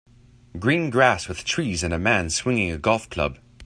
green 0.57 0.89
grass 0.89 1.27
with 1.27 1.43
trees 1.45 1.83
and 1.83 1.93
a 1.93 1.99
man 1.99 2.27
swinging 2.27 2.71
a 2.71 2.77
golf 2.79 3.07
club. 3.11 3.37